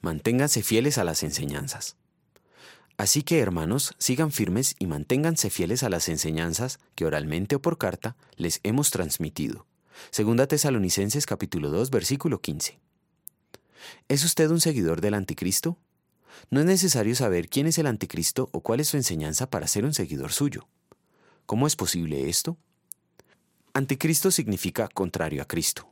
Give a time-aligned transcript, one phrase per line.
[0.00, 1.96] Manténganse fieles a las enseñanzas.
[2.96, 7.76] Así que, hermanos, sigan firmes y manténganse fieles a las enseñanzas que oralmente o por
[7.76, 9.66] carta les hemos transmitido.
[10.10, 12.78] Segunda Tesalonicenses capítulo 2, versículo 15.
[14.08, 15.76] ¿Es usted un seguidor del anticristo?
[16.50, 19.84] No es necesario saber quién es el anticristo o cuál es su enseñanza para ser
[19.84, 20.66] un seguidor suyo.
[21.44, 22.56] ¿Cómo es posible esto?
[23.74, 25.89] Anticristo significa contrario a Cristo.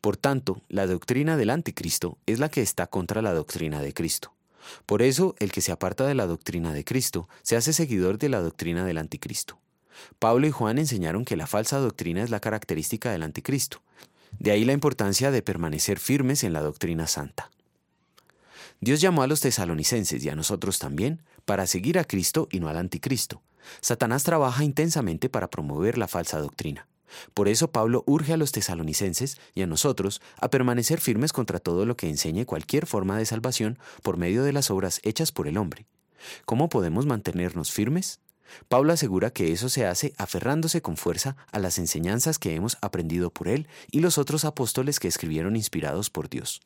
[0.00, 4.32] Por tanto, la doctrina del anticristo es la que está contra la doctrina de Cristo.
[4.84, 8.28] Por eso, el que se aparta de la doctrina de Cristo se hace seguidor de
[8.28, 9.58] la doctrina del anticristo.
[10.18, 13.82] Pablo y Juan enseñaron que la falsa doctrina es la característica del anticristo.
[14.38, 17.50] De ahí la importancia de permanecer firmes en la doctrina santa.
[18.80, 22.68] Dios llamó a los tesalonicenses y a nosotros también para seguir a Cristo y no
[22.68, 23.40] al anticristo.
[23.80, 26.86] Satanás trabaja intensamente para promover la falsa doctrina.
[27.34, 31.86] Por eso Pablo urge a los tesalonicenses y a nosotros a permanecer firmes contra todo
[31.86, 35.56] lo que enseñe cualquier forma de salvación por medio de las obras hechas por el
[35.56, 35.86] hombre.
[36.44, 38.20] ¿Cómo podemos mantenernos firmes?
[38.68, 43.30] Pablo asegura que eso se hace aferrándose con fuerza a las enseñanzas que hemos aprendido
[43.30, 46.62] por él y los otros apóstoles que escribieron inspirados por Dios.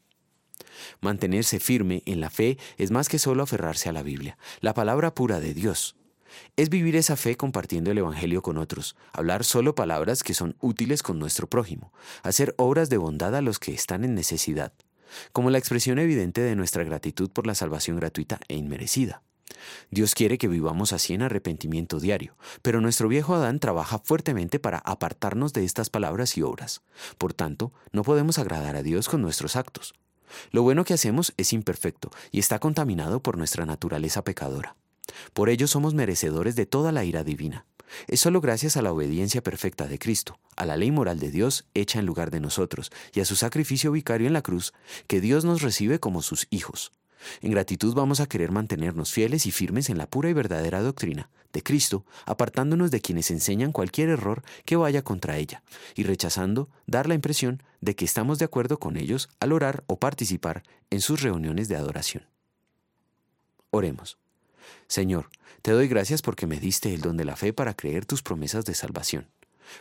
[1.01, 5.15] Mantenerse firme en la fe es más que solo aferrarse a la Biblia, la palabra
[5.15, 5.97] pura de Dios.
[6.57, 11.03] Es vivir esa fe compartiendo el Evangelio con otros, hablar solo palabras que son útiles
[11.03, 11.93] con nuestro prójimo,
[12.23, 14.73] hacer obras de bondad a los que están en necesidad,
[15.33, 19.23] como la expresión evidente de nuestra gratitud por la salvación gratuita e inmerecida.
[19.91, 24.79] Dios quiere que vivamos así en arrepentimiento diario, pero nuestro viejo Adán trabaja fuertemente para
[24.79, 26.83] apartarnos de estas palabras y obras.
[27.19, 29.95] Por tanto, no podemos agradar a Dios con nuestros actos.
[30.53, 34.77] Lo bueno que hacemos es imperfecto y está contaminado por nuestra naturaleza pecadora.
[35.33, 37.67] Por ello somos merecedores de toda la ira divina.
[38.07, 41.67] Es solo gracias a la obediencia perfecta de Cristo, a la ley moral de Dios
[41.75, 44.73] hecha en lugar de nosotros y a su sacrificio vicario en la cruz,
[45.07, 46.93] que Dios nos recibe como sus hijos.
[47.43, 51.29] En gratitud vamos a querer mantenernos fieles y firmes en la pura y verdadera doctrina
[51.53, 55.63] de Cristo, apartándonos de quienes enseñan cualquier error que vaya contra ella,
[55.97, 59.99] y rechazando dar la impresión de que estamos de acuerdo con ellos al orar o
[59.99, 62.25] participar en sus reuniones de adoración.
[63.71, 64.19] Oremos.
[64.87, 65.29] Señor,
[65.63, 68.65] te doy gracias porque me diste el don de la fe para creer tus promesas
[68.65, 69.29] de salvación.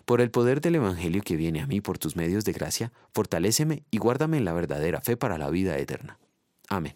[0.05, 3.83] Por el poder del Evangelio que viene a mí por tus medios de gracia, fortaléceme
[3.91, 6.19] y guárdame en la verdadera fe para la vida eterna.
[6.67, 6.95] Amén.